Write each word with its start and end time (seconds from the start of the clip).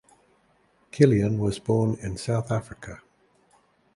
Kilian 0.91 1.37
was 1.37 1.59
born 1.59 1.95
in 2.01 2.17
South 2.17 2.51
Africa. 2.51 3.03